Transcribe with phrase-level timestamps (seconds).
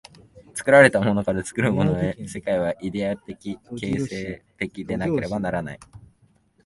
[0.55, 5.79] 作られたものから作るものへと、世界はイデヤ的形成的でなければならない。